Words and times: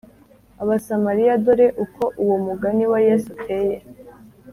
Abasamariya 0.63 1.35
Dore 1.45 1.67
uko 1.83 2.03
uwo 2.23 2.35
mugani 2.45 2.85
wa 2.91 2.99
Yesu 3.07 3.27
uteye 3.35 3.77